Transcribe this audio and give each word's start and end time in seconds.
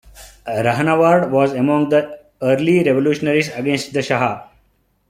Rahnavard 0.47 1.29
was 1.29 1.53
among 1.53 1.89
the 1.89 2.19
early 2.41 2.83
revolutionaries 2.83 3.49
against 3.53 3.93
the 3.93 4.01
Shah. 4.01 4.47